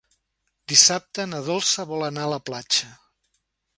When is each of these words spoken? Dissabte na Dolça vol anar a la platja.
Dissabte 0.71 1.25
na 1.33 1.41
Dolça 1.49 1.87
vol 1.93 2.07
anar 2.07 2.25
a 2.29 2.33
la 2.33 2.43
platja. 2.51 2.91